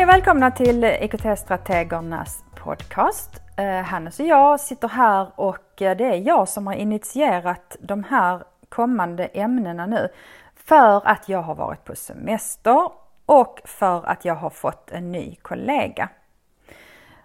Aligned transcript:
Hej 0.00 0.04
och 0.04 0.14
välkomna 0.14 0.50
till 0.50 0.84
IKT-strategernas 0.84 2.44
podcast. 2.54 3.42
Eh, 3.56 3.82
Hannes 3.82 4.20
och 4.20 4.26
jag 4.26 4.60
sitter 4.60 4.88
här 4.88 5.28
och 5.36 5.82
eh, 5.82 5.96
det 5.96 6.04
är 6.04 6.16
jag 6.16 6.48
som 6.48 6.66
har 6.66 6.74
initierat 6.74 7.76
de 7.80 8.04
här 8.04 8.42
kommande 8.68 9.24
ämnena 9.24 9.86
nu. 9.86 10.08
För 10.54 11.08
att 11.08 11.28
jag 11.28 11.42
har 11.42 11.54
varit 11.54 11.84
på 11.84 11.94
semester 11.94 12.90
och 13.26 13.60
för 13.64 14.06
att 14.06 14.24
jag 14.24 14.34
har 14.34 14.50
fått 14.50 14.90
en 14.90 15.12
ny 15.12 15.36
kollega. 15.42 16.08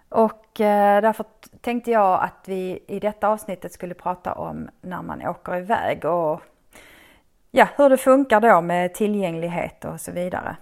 Och 0.08 0.60
eh, 0.60 1.02
därför 1.02 1.26
tänkte 1.60 1.90
jag 1.90 2.22
att 2.22 2.44
vi 2.46 2.84
i 2.88 3.00
detta 3.00 3.28
avsnittet 3.28 3.72
skulle 3.72 3.94
prata 3.94 4.32
om 4.32 4.68
när 4.80 5.02
man 5.02 5.28
åker 5.28 5.56
iväg 5.56 6.04
och 6.04 6.42
ja, 7.50 7.68
hur 7.76 7.88
det 7.88 7.96
funkar 7.96 8.40
då 8.40 8.60
med 8.60 8.94
tillgänglighet 8.94 9.84
och 9.84 10.00
så 10.00 10.12
vidare. 10.12 10.56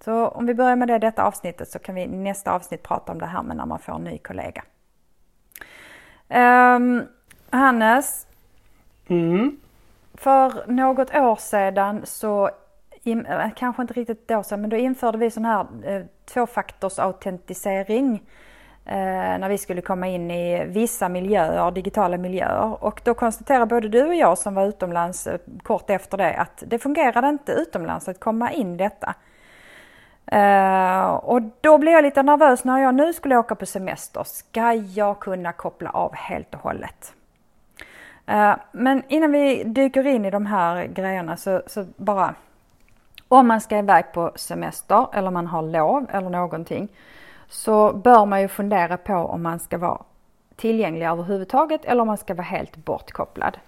Så 0.00 0.28
om 0.28 0.46
vi 0.46 0.54
börjar 0.54 0.76
med 0.76 0.88
det 0.88 0.98
detta 0.98 1.24
avsnittet 1.24 1.68
så 1.68 1.78
kan 1.78 1.94
vi 1.94 2.02
i 2.02 2.06
nästa 2.06 2.52
avsnitt 2.52 2.82
prata 2.82 3.12
om 3.12 3.18
det 3.18 3.26
här 3.26 3.42
med 3.42 3.56
när 3.56 3.66
man 3.66 3.78
får 3.78 3.94
en 3.94 4.04
ny 4.04 4.18
kollega. 4.18 4.62
Um, 6.28 7.02
Hannes. 7.50 8.26
Mm. 9.08 9.56
För 10.14 10.70
något 10.70 11.14
år 11.14 11.36
sedan 11.36 12.00
så, 12.04 12.50
äh, 13.04 13.50
kanske 13.56 13.82
inte 13.82 13.94
riktigt 13.94 14.30
ett 14.30 14.36
år 14.36 14.42
sedan, 14.42 14.60
men 14.60 14.70
då 14.70 14.76
införde 14.76 15.18
vi 15.18 15.30
sån 15.30 15.44
här 15.44 15.66
eh, 15.84 16.02
tvåfaktorsautentisering 16.24 18.22
eh, 18.84 19.38
när 19.38 19.48
vi 19.48 19.58
skulle 19.58 19.80
komma 19.80 20.08
in 20.08 20.30
i 20.30 20.64
vissa 20.64 21.08
miljöer, 21.08 21.70
digitala 21.70 22.18
miljöer. 22.18 22.84
Och 22.84 23.00
då 23.04 23.14
konstaterade 23.14 23.66
både 23.66 23.88
du 23.88 24.04
och 24.04 24.14
jag 24.14 24.38
som 24.38 24.54
var 24.54 24.66
utomlands 24.66 25.26
eh, 25.26 25.38
kort 25.62 25.90
efter 25.90 26.18
det 26.18 26.34
att 26.34 26.62
det 26.66 26.78
fungerade 26.78 27.28
inte 27.28 27.52
utomlands 27.52 28.08
att 28.08 28.20
komma 28.20 28.52
in 28.52 28.74
i 28.74 28.76
detta. 28.76 29.14
Uh, 30.34 31.14
och 31.14 31.42
då 31.60 31.78
blev 31.78 31.92
jag 31.92 32.02
lite 32.02 32.22
nervös 32.22 32.64
när 32.64 32.78
jag 32.78 32.94
nu 32.94 33.12
skulle 33.12 33.36
åka 33.36 33.54
på 33.54 33.66
semester. 33.66 34.24
Ska 34.24 34.72
jag 34.72 35.20
kunna 35.20 35.52
koppla 35.52 35.90
av 35.90 36.14
helt 36.14 36.54
och 36.54 36.60
hållet? 36.60 37.12
Uh, 38.30 38.54
men 38.72 39.02
innan 39.08 39.32
vi 39.32 39.64
dyker 39.64 40.06
in 40.06 40.24
i 40.24 40.30
de 40.30 40.46
här 40.46 40.86
grejerna 40.86 41.36
så, 41.36 41.62
så, 41.66 41.86
bara 41.96 42.34
om 43.28 43.48
man 43.48 43.60
ska 43.60 43.78
iväg 43.78 44.04
på 44.12 44.32
semester 44.34 45.06
eller 45.12 45.30
man 45.30 45.46
har 45.46 45.62
lov 45.62 46.06
eller 46.12 46.30
någonting 46.30 46.88
så 47.48 47.92
bör 47.92 48.26
man 48.26 48.40
ju 48.40 48.48
fundera 48.48 48.96
på 48.96 49.14
om 49.14 49.42
man 49.42 49.60
ska 49.60 49.78
vara 49.78 50.02
tillgänglig 50.56 51.06
överhuvudtaget 51.06 51.84
eller 51.84 52.00
om 52.00 52.06
man 52.06 52.18
ska 52.18 52.34
vara 52.34 52.46
helt 52.46 52.76
bortkopplad. 52.76 53.58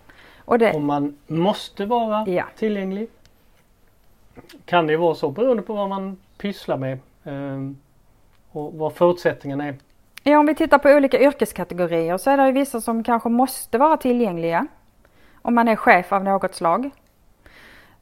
Och 0.45 0.59
det, 0.59 0.73
om 0.73 0.87
man 0.87 1.17
måste 1.27 1.87
vara 1.87 2.25
ja. 2.27 2.45
tillgänglig 2.57 3.09
kan 4.65 4.87
det 4.87 4.97
vara 4.97 5.15
så 5.15 5.31
beroende 5.31 5.63
på 5.63 5.75
vad 5.75 5.89
man 5.89 6.17
pysslar 6.39 6.77
med 6.77 6.99
eh, 7.25 7.73
och 8.51 8.75
vad 8.75 8.93
förutsättningarna 8.93 9.65
är. 9.65 9.77
Ja, 10.23 10.39
om 10.39 10.47
vi 10.47 10.55
tittar 10.55 10.79
på 10.79 10.89
olika 10.89 11.21
yrkeskategorier 11.21 12.19
så 12.19 12.31
är 12.31 12.37
det 12.37 12.53
vissa 12.53 12.81
som 12.81 13.05
kanske 13.05 13.29
måste 13.29 13.79
vara 13.79 13.97
tillgängliga 13.97 14.67
om 15.43 15.55
man 15.55 15.69
är 15.69 15.77
chef 15.77 16.13
av 16.13 16.25
något 16.25 16.55
slag. 16.55 16.91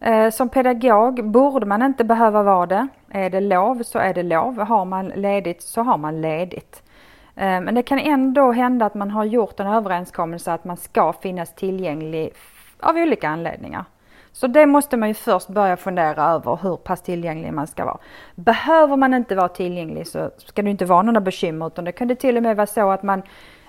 Eh, 0.00 0.30
som 0.30 0.48
pedagog 0.48 1.24
borde 1.24 1.66
man 1.66 1.82
inte 1.82 2.04
behöva 2.04 2.42
vara 2.42 2.66
det. 2.66 2.88
Är 3.10 3.30
det 3.30 3.40
lov 3.40 3.82
så 3.82 3.98
är 3.98 4.14
det 4.14 4.22
lov. 4.22 4.60
Har 4.60 4.84
man 4.84 5.08
ledigt 5.08 5.62
så 5.62 5.82
har 5.82 5.98
man 5.98 6.20
ledigt. 6.20 6.82
Eh, 7.36 7.60
men 7.60 7.74
det 7.74 7.82
kan 7.82 7.98
ändå 7.98 8.52
hända 8.52 8.86
att 8.86 8.94
man 8.94 9.10
har 9.10 9.24
gjort 9.24 9.60
en 9.60 9.66
överenskommelse 9.66 10.52
att 10.52 10.64
man 10.64 10.76
ska 10.76 11.12
finnas 11.12 11.54
tillgänglig 11.54 12.32
av 12.80 12.96
olika 12.96 13.28
anledningar. 13.28 13.84
Så 14.34 14.46
det 14.46 14.66
måste 14.66 14.96
man 14.96 15.08
ju 15.08 15.14
först 15.14 15.48
börja 15.48 15.76
fundera 15.76 16.24
över 16.24 16.58
hur 16.62 16.76
pass 16.76 17.02
tillgänglig 17.02 17.52
man 17.52 17.66
ska 17.66 17.84
vara. 17.84 17.98
Behöver 18.34 18.96
man 18.96 19.14
inte 19.14 19.34
vara 19.34 19.48
tillgänglig 19.48 20.06
så 20.06 20.30
ska 20.36 20.62
det 20.62 20.70
inte 20.70 20.84
vara 20.84 21.02
några 21.02 21.20
bekymmer 21.20 21.66
utan 21.66 21.84
det 21.84 21.92
kan 21.92 22.08
det 22.08 22.14
till 22.14 22.36
och 22.36 22.42
med 22.42 22.56
vara 22.56 22.66
så 22.66 22.90
att 22.90 23.02
man 23.02 23.22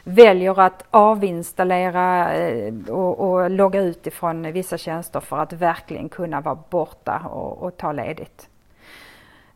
väljer 0.04 0.60
att 0.60 0.86
avinstallera 0.92 2.34
eh, 2.34 2.74
och, 2.90 3.20
och 3.20 3.50
logga 3.50 3.82
ut 3.82 4.08
ifrån 4.08 4.52
vissa 4.52 4.78
tjänster 4.78 5.20
för 5.20 5.38
att 5.38 5.54
verkligen 5.54 6.10
kunna 6.10 6.42
vara 6.42 6.58
borta 6.70 7.22
och, 7.32 7.64
och 7.64 7.78
ta 7.78 7.92
ledigt. 7.92 8.50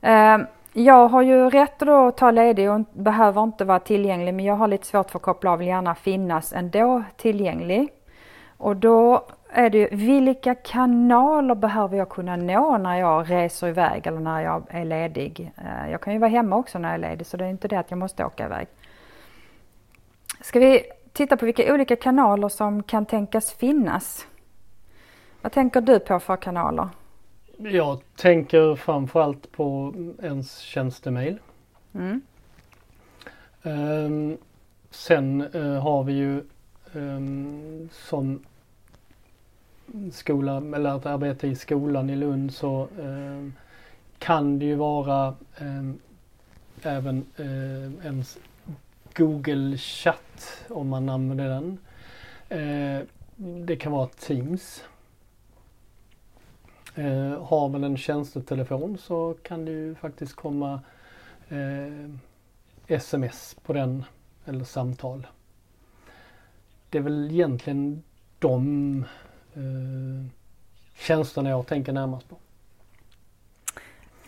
Ehm, 0.01 0.45
jag 0.73 1.07
har 1.07 1.21
ju 1.21 1.49
rätt 1.49 1.81
att 1.81 2.17
ta 2.17 2.31
ledigt 2.31 2.69
och 2.69 2.81
behöver 2.93 3.43
inte 3.43 3.65
vara 3.65 3.79
tillgänglig 3.79 4.33
men 4.33 4.45
jag 4.45 4.55
har 4.55 4.67
lite 4.67 4.85
svårt 4.87 5.11
för 5.11 5.19
att 5.19 5.23
koppla 5.23 5.51
av, 5.51 5.59
vill 5.59 5.67
gärna 5.67 5.95
finnas 5.95 6.53
ändå 6.53 7.03
tillgänglig. 7.17 7.89
Och 8.57 8.75
då 8.75 9.25
är 9.51 9.69
det 9.69 9.89
vilka 9.91 10.55
kanaler 10.55 11.55
behöver 11.55 11.97
jag 11.97 12.09
kunna 12.09 12.35
nå 12.35 12.77
när 12.77 12.99
jag 12.99 13.31
reser 13.31 13.67
iväg 13.67 14.07
eller 14.07 14.19
när 14.19 14.41
jag 14.41 14.63
är 14.69 14.85
ledig. 14.85 15.51
Eh, 15.57 15.91
jag 15.91 16.01
kan 16.01 16.13
ju 16.13 16.19
vara 16.19 16.29
hemma 16.29 16.55
också 16.55 16.79
när 16.79 16.89
jag 16.89 16.95
är 16.95 17.09
ledig 17.09 17.27
så 17.27 17.37
det 17.37 17.45
är 17.45 17.49
inte 17.49 17.67
det 17.67 17.79
att 17.79 17.91
jag 17.91 17.97
måste 17.97 18.25
åka 18.25 18.45
iväg. 18.45 18.67
Ska 20.41 20.59
vi 20.59 20.83
titta 21.13 21.37
på 21.37 21.45
vilka 21.45 21.73
olika 21.73 21.95
kanaler 21.95 22.49
som 22.49 22.83
kan 22.83 23.05
tänkas 23.05 23.51
finnas? 23.51 24.27
Vad 25.41 25.51
tänker 25.51 25.81
du 25.81 25.99
på 25.99 26.19
för 26.19 26.35
kanaler? 26.35 26.89
Jag 27.57 27.99
tänker 28.15 28.75
framförallt 28.75 29.51
på 29.51 29.93
ens 30.23 30.57
tjänstemail. 30.57 31.37
Mm. 31.93 32.21
Um, 33.63 34.37
sen 34.89 35.55
uh, 35.55 35.79
har 35.79 36.03
vi 36.03 36.13
ju 36.13 36.43
um, 36.93 37.89
som 37.91 38.43
skola 40.11 40.57
eller 40.57 40.89
att 40.89 41.05
arbeta 41.05 41.47
i 41.47 41.55
skolan 41.55 42.09
i 42.09 42.15
Lund 42.15 42.53
så 42.53 42.87
eh, 42.99 43.49
kan 44.17 44.59
det 44.59 44.65
ju 44.65 44.75
vara 44.75 45.35
eh, 45.57 45.89
även 46.81 47.25
eh, 47.37 48.05
ens 48.05 48.37
Google 49.15 49.77
chatt 49.77 50.65
om 50.69 50.89
man 50.89 51.09
använder 51.09 51.49
den. 51.49 51.77
Eh, 52.49 53.05
det 53.65 53.75
kan 53.75 53.91
vara 53.91 54.07
Teams. 54.07 54.83
Eh, 56.95 57.43
har 57.43 57.69
man 57.69 57.83
en 57.83 57.97
tjänstetelefon 57.97 58.97
så 58.97 59.35
kan 59.43 59.65
det 59.65 59.71
ju 59.71 59.95
faktiskt 59.95 60.35
komma 60.35 60.81
eh, 61.49 62.09
sms 62.87 63.55
på 63.63 63.73
den 63.73 64.03
eller 64.45 64.63
samtal. 64.63 65.27
Det 66.89 66.97
är 66.97 67.01
väl 67.01 67.31
egentligen 67.31 68.03
de 68.39 69.05
eh, 69.55 70.25
tjänsterna 70.95 71.49
jag 71.49 71.67
tänker 71.67 71.91
närmast 71.91 72.29
på. 72.29 72.35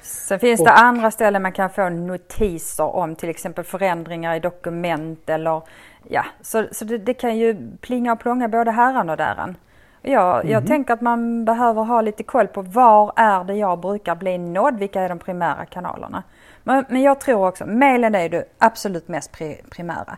Sen 0.01 0.39
finns 0.39 0.59
och, 0.59 0.65
det 0.65 0.73
andra 0.73 1.11
ställen 1.11 1.41
man 1.41 1.51
kan 1.51 1.69
få 1.69 1.89
notiser 1.89 2.95
om 2.95 3.15
till 3.15 3.29
exempel 3.29 3.63
förändringar 3.63 4.35
i 4.35 4.39
dokument 4.39 5.29
eller 5.29 5.61
ja, 6.09 6.25
så, 6.41 6.67
så 6.71 6.85
det, 6.85 6.97
det 6.97 7.13
kan 7.13 7.37
ju 7.37 7.71
plinga 7.81 8.13
och 8.13 8.19
plånga 8.19 8.47
både 8.47 8.71
häran 8.71 9.09
och 9.09 9.17
däran. 9.17 9.55
Ja, 10.01 10.33
mm 10.33 10.47
-hmm. 10.47 10.51
Jag 10.51 10.61
mhm. 10.61 10.67
tänker 10.67 10.93
att 10.93 11.01
man 11.01 11.45
behöver 11.45 11.83
ha 11.83 12.01
lite 12.01 12.23
koll 12.23 12.47
på 12.47 12.61
var 12.61 13.13
är 13.15 13.43
det 13.43 13.55
jag 13.55 13.79
brukar 13.79 14.15
bli 14.15 14.37
nådd, 14.37 14.79
vilka 14.79 15.01
är 15.01 15.09
de 15.09 15.19
primära 15.19 15.65
kanalerna. 15.65 16.23
Men, 16.63 16.85
men 16.89 17.01
jag 17.01 17.19
tror 17.19 17.47
också, 17.47 17.65
mailen 17.65 18.15
är 18.15 18.29
det 18.29 18.45
absolut 18.57 19.07
mest 19.07 19.31
pri, 19.31 19.61
primära. 19.69 20.17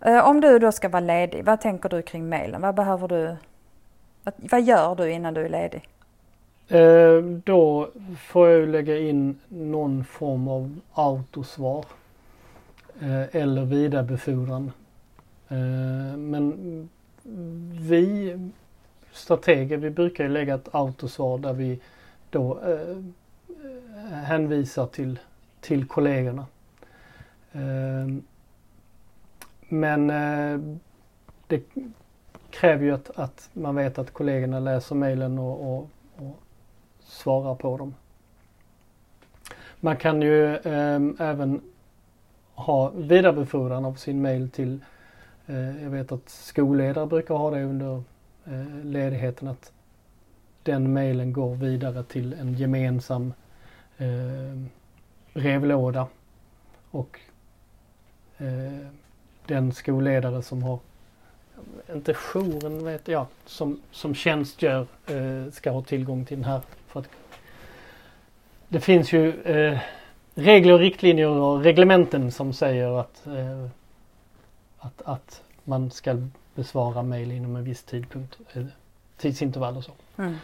Eh, 0.00 0.28
om 0.28 0.40
du 0.40 0.58
då 0.58 0.72
ska 0.72 0.88
vara 0.88 1.00
ledig, 1.00 1.44
vad 1.44 1.60
tänker 1.60 1.88
du 1.88 2.02
kring 2.02 2.28
mailen? 2.28 2.60
Vad 2.60 2.74
behöver 2.74 3.08
du 3.08 3.36
vad 4.24 4.62
gör 4.62 4.94
du 4.94 5.10
innan 5.10 5.34
du 5.34 5.40
är 5.40 5.48
ledig? 5.48 5.88
Eh, 6.68 7.22
då 7.44 7.90
får 8.18 8.48
jag 8.48 8.68
lägga 8.68 8.98
in 8.98 9.38
någon 9.48 10.04
form 10.04 10.48
av 10.48 10.80
autosvar. 10.92 11.84
Eh, 13.00 13.36
eller 13.36 13.64
vidarebefordran. 13.64 14.72
Eh, 15.48 16.16
men 16.16 16.88
vi 17.80 18.36
strateger, 19.12 19.76
vi 19.76 19.90
brukar 19.90 20.24
ju 20.24 20.30
lägga 20.30 20.54
ett 20.54 20.74
autosvar 20.74 21.38
där 21.38 21.52
vi 21.52 21.80
då 22.30 22.60
eh, 22.60 22.96
hänvisar 24.12 24.86
till, 24.86 25.18
till 25.60 25.88
kollegorna. 25.88 26.46
Eh, 27.52 28.22
men 29.68 30.10
eh, 30.10 30.60
det 31.46 31.62
kräver 32.50 32.84
ju 32.84 32.94
att, 32.94 33.10
att 33.18 33.50
man 33.52 33.74
vet 33.74 33.98
att 33.98 34.12
kollegorna 34.12 34.60
läser 34.60 34.94
mejlen 34.94 35.38
och, 35.38 35.74
och, 35.74 35.90
och, 36.16 36.42
svarar 37.00 37.54
på 37.54 37.76
dem. 37.76 37.94
Man 39.80 39.96
kan 39.96 40.22
ju 40.22 40.56
eh, 40.56 41.00
även 41.18 41.60
ha 42.54 42.90
vidarebefordran 42.90 43.84
av 43.84 43.94
sin 43.94 44.22
mejl 44.22 44.50
till, 44.50 44.78
eh, 45.46 45.82
jag 45.82 45.90
vet 45.90 46.12
att 46.12 46.28
skolledare 46.28 47.06
brukar 47.06 47.34
ha 47.34 47.50
det 47.50 47.64
under 47.64 48.02
eh, 48.44 48.84
ledigheten 48.84 49.48
att 49.48 49.72
den 50.62 50.92
mejlen 50.92 51.32
går 51.32 51.54
vidare 51.54 52.04
till 52.04 52.32
en 52.32 52.54
gemensam 52.54 53.32
eh, 53.98 54.62
brevlåda 55.34 56.06
och 56.90 57.20
eh, 58.38 58.86
den 59.46 59.72
skolledare 59.72 60.42
som 60.42 60.62
har 60.62 60.78
inte 61.94 62.14
jouren 62.14 62.84
vet 62.84 63.08
jag, 63.08 63.26
som, 63.46 63.80
som 63.90 64.14
tjänstgör 64.14 64.86
eh, 65.06 65.52
ska 65.52 65.70
ha 65.70 65.82
tillgång 65.82 66.24
till 66.24 66.36
den 66.36 66.44
här. 66.44 66.60
För 66.86 67.00
att 67.00 67.08
det 68.68 68.80
finns 68.80 69.12
ju 69.12 69.42
eh, 69.42 69.78
regler 70.34 70.72
och 70.72 70.78
riktlinjer 70.78 71.28
och 71.28 71.62
reglementen 71.62 72.32
som 72.32 72.52
säger 72.52 73.00
att, 73.00 73.26
eh, 73.26 73.66
att, 74.78 75.02
att 75.04 75.42
man 75.64 75.90
ska 75.90 76.16
besvara 76.54 77.02
mejl 77.02 77.32
inom 77.32 77.56
en 77.56 77.64
viss 77.64 77.82
tidpunkt, 77.82 78.38
eh, 78.52 78.64
tidsintervall 79.16 79.76
och 79.76 79.84
så. 79.84 79.92
Mm. 80.16 80.36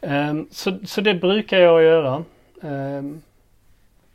Um, 0.00 0.48
så. 0.50 0.78
Så 0.84 1.00
det 1.00 1.14
brukar 1.14 1.58
jag 1.58 1.82
göra. 1.82 2.24
Um, 2.60 3.22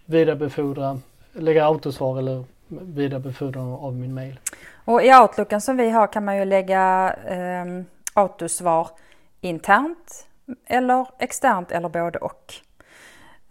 vidarebefordra, 0.06 1.00
lägga 1.34 1.66
autosvar 1.66 2.20
eller 2.20 2.44
vidarebefordran 2.68 3.68
av 3.68 3.96
min 3.96 4.14
mail. 4.14 4.40
Och 4.86 5.04
i 5.04 5.14
Outlooken 5.14 5.62
som 5.62 5.78
vi 5.78 5.90
har 5.90 6.08
kan 6.08 6.26
man 6.26 6.38
ju 6.38 6.46
lägga 6.46 7.16
eh, 7.28 7.66
autosvar 8.14 8.90
internt 9.42 10.28
eller 10.66 11.08
externt 11.20 11.72
eller 11.72 11.90
både 11.90 12.20
och. 12.20 12.54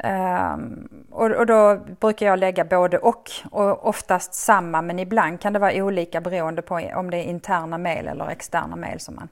Um, 0.05 0.89
och, 1.11 1.31
och, 1.31 1.47
då 1.47 1.77
brukar 2.01 2.27
jag 2.27 2.39
lägga 2.39 2.65
både 2.65 2.99
och 2.99 3.31
och 3.51 3.87
oftast 3.89 4.35
samma 4.35 4.83
men 4.83 4.99
ibland 4.99 5.41
kan 5.41 5.53
det 5.53 5.59
vara 5.59 5.75
olika 5.75 6.21
beroende 6.21 6.63
på 6.63 6.75
om 6.95 7.11
det 7.11 7.17
är 7.17 7.23
interna 7.23 7.79
mejl 7.79 8.09
eller 8.09 8.29
externa 8.29 8.77
mejl 8.77 9.01
som 9.01 9.15
man 9.15 9.29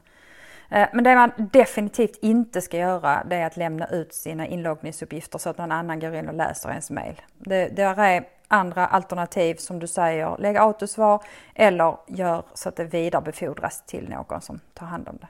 uh, 0.81 0.89
men 0.93 1.05
det 1.05 1.15
man 1.15 1.33
definitivt 1.37 2.17
inte 2.23 2.61
ska 2.61 2.77
göra 2.77 3.25
det 3.31 3.37
är 3.37 3.47
att 3.47 3.57
lämna 3.57 3.87
ut 3.87 4.15
sina 4.15 4.47
inloggningsuppgifter 4.47 5.39
så 5.39 5.51
att 5.51 5.59
någon 5.59 5.73
annan 5.73 6.01
går 6.01 6.15
in 6.15 6.29
och 6.29 6.35
läser 6.35 6.69
ens 6.69 6.91
mejl. 6.91 7.21
Det, 7.39 7.69
det 7.69 7.83
är 7.83 8.25
andra 8.51 8.87
alternativ 8.87 9.55
som 9.55 9.79
du 9.79 9.87
säger, 9.87 10.37
lägg 10.39 10.57
autosvar 10.57 11.23
eller 11.55 11.97
gör 12.07 12.43
så 12.55 12.69
att 12.69 12.77
det 12.77 12.85
vidarebefordras 12.85 13.83
till 13.87 14.09
någon 14.09 14.41
som 14.41 14.61
tar 14.75 14.87
hand 14.87 15.09
om 15.09 15.19
det. 15.21 15.29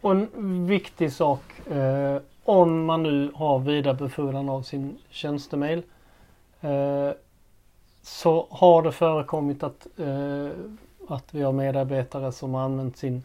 Och 0.00 0.12
en 0.12 0.66
viktig 0.66 1.12
sak 1.12 1.68
eh, 1.70 2.20
om 2.44 2.84
man 2.84 3.02
nu 3.02 3.32
har 3.34 3.58
vidarebefordran 3.58 4.48
av 4.48 4.62
sin 4.62 4.98
tjänstemail 5.10 5.82
eh, 6.60 7.10
så 8.02 8.46
har 8.50 8.82
det 8.82 8.92
förekommit 8.92 9.62
att, 9.62 9.86
eh, 9.96 10.48
att 11.08 11.34
vi 11.34 11.42
har 11.42 11.52
medarbetare 11.52 12.32
som 12.32 12.54
har 12.54 12.62
använt 12.62 12.96
sin, 12.96 13.24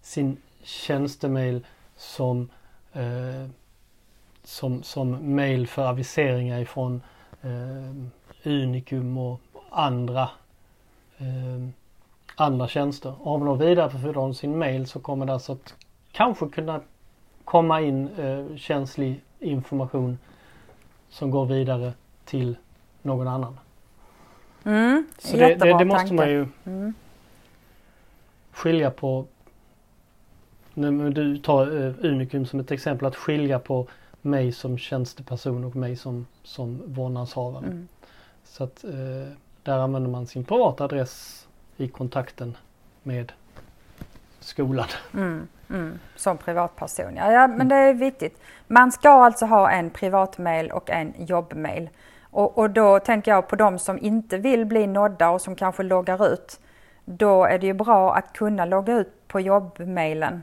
sin 0.00 0.36
tjänstemail 0.62 1.66
som, 1.96 2.48
eh, 2.92 3.48
som, 4.44 4.82
som 4.82 5.34
mail 5.34 5.68
för 5.68 5.86
aviseringar 5.88 6.60
ifrån 6.60 7.02
eh, 7.42 8.17
eh, 8.42 8.52
Unicum 8.52 9.18
och 9.18 9.40
andra 9.70 10.30
eh, 11.18 11.68
andra 12.40 12.68
tjänster. 12.68 13.14
Och 13.20 13.30
har 13.30 13.38
man 13.38 13.48
då 13.48 13.54
vidarebefordrat 13.54 14.36
sin 14.36 14.58
mail 14.58 14.86
så 14.86 15.00
kommer 15.00 15.26
det 15.26 15.32
alltså 15.32 15.52
att 15.52 15.74
kanske 16.12 16.48
kunna 16.48 16.80
komma 17.44 17.80
in 17.80 18.08
eh, 18.08 18.56
känslig 18.56 19.20
information 19.38 20.18
som 21.08 21.30
går 21.30 21.46
vidare 21.46 21.92
till 22.24 22.56
någon 23.02 23.28
annan. 23.28 23.58
Mm, 24.64 25.06
så 25.18 25.36
det, 25.36 25.54
det, 25.54 25.78
det 25.78 25.84
måste 25.84 26.14
man 26.14 26.30
ju 26.30 26.46
mm. 26.64 26.94
skilja 28.52 28.90
på. 28.90 29.24
Nu, 30.74 31.10
du 31.10 31.38
tar 31.38 31.70
uh, 31.70 31.94
Unicum 31.98 32.46
som 32.46 32.60
ett 32.60 32.70
exempel 32.70 33.06
att 33.06 33.16
skilja 33.16 33.58
på 33.58 33.86
mig 34.22 34.52
som 34.52 34.78
tjänsteperson 34.78 35.64
och 35.64 35.76
mig 35.76 35.96
som, 35.96 36.26
som 36.42 36.82
vårdnadshavare. 36.86 37.66
Mm. 37.66 37.88
Så 38.48 38.64
att 38.64 38.84
eh, 38.84 39.32
där 39.62 39.78
använder 39.78 40.10
man 40.10 40.26
sin 40.26 40.44
privata 40.44 40.84
adress 40.84 41.46
i 41.76 41.88
kontakten 41.88 42.56
med 43.02 43.32
skolan. 44.40 44.86
Mm, 45.14 45.48
mm, 45.70 45.98
som 46.16 46.38
privatperson, 46.38 47.16
ja, 47.16 47.32
ja 47.32 47.46
men 47.46 47.68
det 47.68 47.74
är 47.74 47.94
viktigt. 47.94 48.40
Man 48.66 48.92
ska 48.92 49.10
alltså 49.10 49.46
ha 49.46 49.70
en 49.70 49.90
privatmail 49.90 50.70
och 50.70 50.90
en 50.90 51.14
jobbmail. 51.18 51.90
Och, 52.30 52.58
och 52.58 52.70
då 52.70 52.98
tänker 52.98 53.30
jag 53.30 53.48
på 53.48 53.56
de 53.56 53.78
som 53.78 53.98
inte 53.98 54.38
vill 54.38 54.66
bli 54.66 54.86
nådda 54.86 55.30
och 55.30 55.40
som 55.40 55.56
kanske 55.56 55.82
loggar 55.82 56.32
ut. 56.32 56.60
Då 57.04 57.44
är 57.44 57.58
det 57.58 57.66
ju 57.66 57.72
bra 57.72 58.14
att 58.14 58.32
kunna 58.32 58.64
logga 58.64 58.94
ut 58.94 59.28
på 59.28 59.40
jobbmailen 59.40 60.42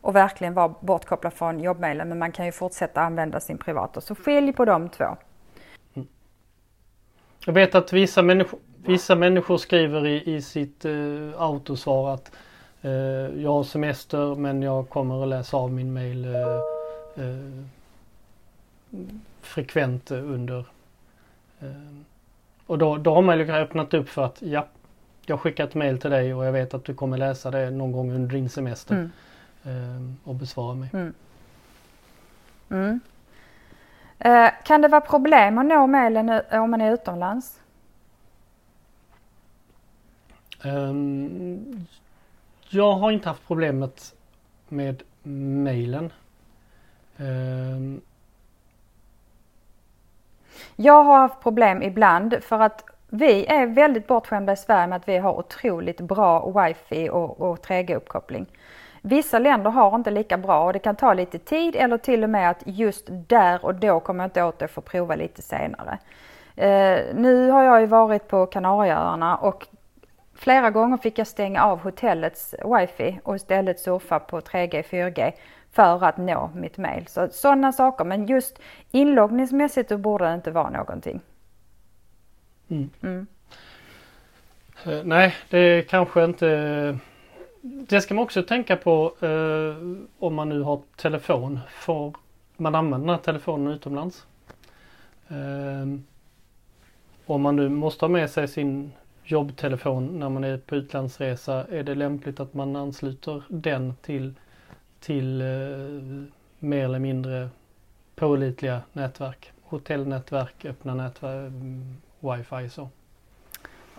och 0.00 0.16
verkligen 0.16 0.54
vara 0.54 0.74
bortkopplad 0.80 1.32
från 1.32 1.60
jobbmailen 1.60 2.08
men 2.08 2.18
man 2.18 2.32
kan 2.32 2.46
ju 2.46 2.52
fortsätta 2.52 3.00
använda 3.00 3.40
sin 3.40 3.58
privata. 3.58 4.00
Så 4.00 4.14
skilj 4.14 4.52
på 4.52 4.64
de 4.64 4.88
två. 4.88 5.16
Jag 7.46 7.52
vet 7.52 7.74
att 7.74 7.92
vissa 7.92 8.22
människor, 8.22 8.58
vissa 8.76 9.14
människor 9.14 9.58
skriver 9.58 10.06
i, 10.06 10.34
i 10.34 10.42
sitt 10.42 10.84
eh, 10.84 10.92
autosvar 11.36 12.14
att 12.14 12.32
eh, 12.82 12.92
jag 13.42 13.52
har 13.52 13.64
semester 13.64 14.34
men 14.34 14.62
jag 14.62 14.88
kommer 14.88 15.22
att 15.22 15.28
läsa 15.28 15.56
av 15.56 15.72
min 15.72 15.92
mail 15.92 16.24
eh, 16.24 16.56
eh 17.24 17.64
frekvent 19.40 20.10
under 20.10 20.64
eh, 21.60 21.68
och 22.66 22.78
då, 22.78 22.96
då 22.96 23.14
har 23.14 23.22
man 23.22 23.38
ju 23.38 23.52
öppnat 23.52 23.94
upp 23.94 24.08
för 24.08 24.24
att 24.24 24.42
ja, 24.42 24.66
jag 25.26 25.40
skickar 25.40 25.64
ett 25.64 25.74
mail 25.74 25.98
till 25.98 26.10
dig 26.10 26.34
och 26.34 26.44
jag 26.44 26.52
vet 26.52 26.74
att 26.74 26.84
du 26.84 26.94
kommer 26.94 27.18
läsa 27.18 27.50
det 27.50 27.70
någon 27.70 27.92
gång 27.92 28.12
under 28.12 28.34
din 28.34 28.48
semester 28.48 28.94
mm. 28.94 29.10
Eh, 29.64 30.28
och 30.28 30.34
besvara 30.34 30.74
mig. 30.74 30.88
Mm. 30.92 31.14
Mm. 32.68 33.00
Eh, 34.24 34.50
kan 34.64 34.82
det 34.82 34.88
vara 34.88 35.00
problem 35.00 35.58
att 35.58 35.66
nå 35.66 35.86
mejlen 35.86 36.40
om 36.50 36.70
man 36.70 36.80
är 36.80 36.92
utomlands? 36.92 37.60
Um, 40.64 41.86
jag 42.68 42.92
har 42.92 43.10
inte 43.10 43.28
haft 43.28 43.46
problemet 43.46 44.14
med 44.68 45.02
mejlen. 45.62 46.12
Um. 47.16 48.00
Jag 50.76 51.04
har 51.04 51.18
haft 51.18 51.40
problem 51.40 51.82
ibland 51.82 52.34
för 52.42 52.60
att 52.60 52.84
vi 53.08 53.46
är 53.46 53.66
väldigt 53.66 54.06
bortskämda 54.06 54.52
i 54.52 54.56
Sverige 54.56 54.86
med 54.86 54.96
att 54.96 55.08
vi 55.08 55.18
har 55.18 55.38
otroligt 55.38 56.00
bra 56.00 56.50
wifi 56.50 57.08
och, 57.10 57.40
och 57.40 57.66
3G-uppkoppling. 57.66 58.46
Vissa 59.02 59.38
länder 59.38 59.70
har 59.70 59.94
inte 59.94 60.10
lika 60.10 60.38
bra 60.38 60.64
och 60.64 60.72
det 60.72 60.78
kan 60.78 60.96
ta 60.96 61.14
lite 61.14 61.38
tid 61.38 61.76
eller 61.76 61.98
till 61.98 62.24
och 62.24 62.30
med 62.30 62.50
att 62.50 62.62
just 62.64 63.06
där 63.08 63.64
och 63.64 63.74
då 63.74 64.00
kommer 64.00 64.24
jag 64.24 64.26
inte 64.28 64.42
åt 64.42 64.58
det 64.58 64.68
för 64.68 64.80
prova 64.80 65.14
lite 65.14 65.42
senare. 65.42 65.98
Eh, 66.56 67.00
nu 67.14 67.50
har 67.50 67.62
jag 67.62 67.80
ju 67.80 67.86
varit 67.86 68.28
på 68.28 68.46
Kanarieöarna 68.46 69.36
och 69.36 69.66
flera 70.34 70.70
gånger 70.70 70.96
fick 70.96 71.18
jag 71.18 71.26
stänga 71.26 71.64
av 71.64 71.78
hotellets 71.78 72.54
wifi 72.64 73.20
och 73.24 73.36
istället 73.36 73.80
surfa 73.80 74.18
på 74.20 74.40
3G, 74.40 74.82
4G 74.82 75.32
för 75.72 76.04
att 76.04 76.16
nå 76.16 76.50
mitt 76.54 76.78
mail. 76.78 77.06
Så 77.06 77.28
sådana 77.32 77.72
saker, 77.72 78.04
men 78.04 78.26
just 78.26 78.58
inloggningsmässigt 78.90 79.88
så 79.88 79.98
borde 79.98 80.24
det 80.24 80.34
inte 80.34 80.50
vara 80.50 80.70
någonting. 80.70 81.20
Mm. 82.68 82.90
Mm. 83.02 83.26
Uh, 84.86 85.04
nej, 85.04 85.34
det 85.50 85.58
är 85.58 85.82
kanske 85.82 86.24
inte 86.24 86.98
det 87.64 88.00
ska 88.00 88.14
man 88.14 88.24
också 88.24 88.42
tänka 88.42 88.76
på 88.76 89.14
eh, 89.20 89.76
om 90.18 90.34
man 90.34 90.48
nu 90.48 90.62
har 90.62 90.82
telefon. 90.96 91.60
Får 91.70 92.16
man 92.56 92.74
använda 92.74 93.18
telefonen 93.18 93.72
utomlands? 93.72 94.26
Eh, 95.28 95.86
om 97.26 97.42
man 97.42 97.56
nu 97.56 97.68
måste 97.68 98.04
ha 98.04 98.10
med 98.10 98.30
sig 98.30 98.48
sin 98.48 98.92
jobbtelefon 99.24 100.18
när 100.18 100.28
man 100.28 100.44
är 100.44 100.58
på 100.58 100.76
utlandsresa 100.76 101.66
är 101.70 101.82
det 101.82 101.94
lämpligt 101.94 102.40
att 102.40 102.54
man 102.54 102.76
ansluter 102.76 103.42
den 103.48 103.94
till, 104.02 104.34
till 105.00 105.40
eh, 105.40 105.46
mer 106.58 106.84
eller 106.84 106.98
mindre 106.98 107.48
pålitliga 108.14 108.80
nätverk. 108.92 109.52
Hotellnätverk, 109.62 110.64
öppna 110.64 110.94
nätverk, 110.94 111.46
mm, 111.48 111.96
wifi 112.20 112.70
så. 112.70 112.88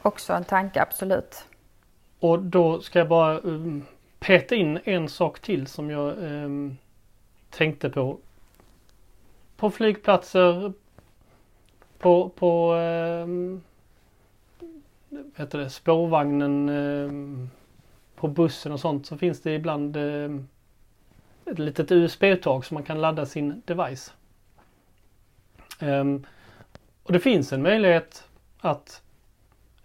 Också 0.02 0.34
en 0.34 0.44
tanke, 0.44 0.82
absolut. 0.82 1.46
Och 2.24 2.40
då 2.40 2.82
ska 2.82 3.00
jag 3.00 3.08
bara 3.08 3.40
um, 3.40 3.86
peta 4.20 4.56
in 4.56 4.80
en 4.84 5.10
sak 5.10 5.40
till 5.40 5.68
som 5.68 5.90
jag 5.90 6.18
um, 6.18 6.78
tänkte 7.50 7.90
på. 7.90 8.18
På 9.58 9.70
flygplatser, 9.70 10.74
på, 11.98 12.30
på 12.30 12.74
um, 12.74 13.64
heter 15.36 15.58
det, 15.58 15.70
spårvagnen, 15.70 16.70
um, 16.70 17.50
på 18.16 18.28
bussen 18.28 18.72
och 18.72 18.80
sånt 18.80 19.06
så 19.06 19.18
finns 19.18 19.42
det 19.42 19.56
ibland 19.56 19.98
um, 19.98 20.48
ett 21.46 21.60
litet 21.60 21.92
USB-uttag 21.92 22.66
så 22.66 22.74
man 22.74 22.84
kan 22.84 23.02
ladda 23.02 23.26
sin 23.26 23.62
device. 23.66 24.14
Um, 25.82 26.26
och 27.04 27.14
det 27.14 27.20
finns 27.20 27.54
en 27.54 27.62
möjlighet 27.62 28.28
att 28.60 29.02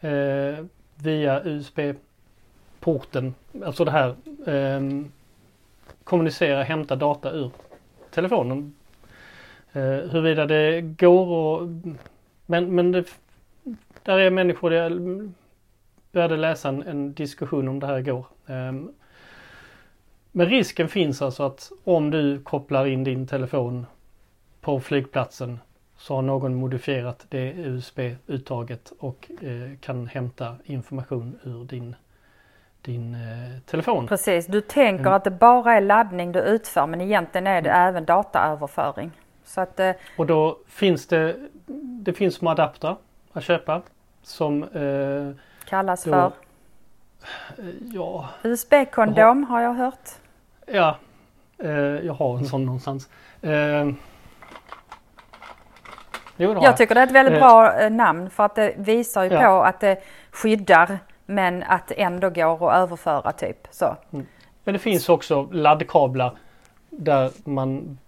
uh, 0.04 0.66
via 0.94 1.44
USB 1.44 1.78
porten, 2.88 3.34
alltså 3.64 3.84
det 3.84 3.90
här 3.90 4.08
eh, 4.46 4.80
kommunicera, 6.04 6.62
hämta 6.62 6.96
data 6.96 7.30
ur 7.30 7.50
telefonen. 8.10 8.74
Eh, 9.72 9.82
huruvida 9.82 10.46
det 10.46 10.80
går 10.80 11.26
och 11.26 11.68
men, 12.46 12.74
men 12.74 12.92
det, 12.92 13.04
där 14.02 14.18
är 14.18 14.30
människor, 14.30 14.74
jag 14.74 14.92
började 16.12 16.36
läsa 16.36 16.68
en, 16.68 16.82
en 16.82 17.14
diskussion 17.14 17.68
om 17.68 17.80
det 17.80 17.86
här 17.86 17.98
igår. 17.98 18.26
Eh, 18.46 18.72
men 20.32 20.46
risken 20.46 20.88
finns 20.88 21.22
alltså 21.22 21.42
att 21.42 21.72
om 21.84 22.10
du 22.10 22.40
kopplar 22.40 22.86
in 22.86 23.04
din 23.04 23.26
telefon 23.26 23.86
på 24.60 24.80
flygplatsen 24.80 25.58
så 25.96 26.14
har 26.14 26.22
någon 26.22 26.54
modifierat 26.54 27.26
det 27.28 27.52
USB-uttaget 27.56 28.92
och 28.98 29.30
eh, 29.42 29.78
kan 29.80 30.06
hämta 30.06 30.56
information 30.64 31.38
ur 31.44 31.64
din, 31.64 31.96
din 32.82 33.14
eh, 33.14 33.60
telefon. 33.70 34.06
Precis, 34.06 34.46
du 34.46 34.60
tänker 34.60 35.04
mm. 35.04 35.12
att 35.12 35.24
det 35.24 35.30
bara 35.30 35.74
är 35.74 35.80
laddning 35.80 36.32
du 36.32 36.40
utför 36.40 36.86
men 36.86 37.00
egentligen 37.00 37.46
är 37.46 37.62
det 37.62 37.70
mm. 37.70 37.88
även 37.88 38.04
dataöverföring. 38.04 39.10
Så 39.44 39.60
att, 39.60 39.80
eh, 39.80 39.90
och 40.16 40.26
då 40.26 40.58
finns 40.66 41.06
det, 41.06 41.36
det 42.02 42.12
finns 42.12 42.34
små 42.34 42.50
adaptrar 42.50 42.96
att 43.32 43.44
köpa 43.44 43.82
som 44.22 44.62
eh, 44.62 45.42
kallas 45.68 46.04
då, 46.04 46.10
för? 46.10 46.32
Ja. 47.92 48.28
USB-kondom 48.42 49.44
har 49.44 49.60
jag 49.60 49.74
hört. 49.74 50.08
Ja, 50.66 50.96
eh, 51.58 51.70
jag 51.78 52.14
har 52.14 52.38
en 52.38 52.44
sån 52.44 52.64
någonstans. 52.64 53.08
Eh, 53.42 53.88
Jo, 56.40 56.58
jag 56.62 56.76
tycker 56.76 56.94
det 56.94 57.00
är 57.00 57.06
ett 57.06 57.12
väldigt 57.12 57.34
eh. 57.34 57.40
bra 57.40 57.80
eh, 57.80 57.90
namn 57.90 58.30
för 58.30 58.44
att 58.44 58.54
det 58.54 58.74
visar 58.76 59.24
ju 59.24 59.30
på 59.30 59.62
att 59.62 59.80
det 59.80 60.02
skyddar 60.30 60.98
men 61.30 61.62
att 61.62 61.88
det 61.88 62.02
ändå 62.02 62.30
går 62.30 62.70
att 62.70 62.82
överföra 62.82 63.32
typ 63.32 63.68
så. 63.70 63.96
Mm. 64.12 64.26
Men 64.64 64.72
det 64.72 64.78
finns 64.78 65.08
också 65.08 65.48
laddkablar 65.52 66.32
där 66.90 67.30
man 67.44 67.98